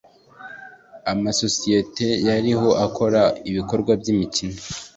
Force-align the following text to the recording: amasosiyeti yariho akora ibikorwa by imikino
amasosiyeti 1.11 2.07
yariho 2.27 2.69
akora 2.85 3.21
ibikorwa 3.49 3.91
by 4.01 4.07
imikino 4.13 4.59